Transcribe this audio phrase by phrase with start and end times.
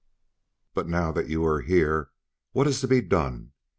[0.73, 2.09] "But now that you are here,
[2.53, 3.51] what is to be done?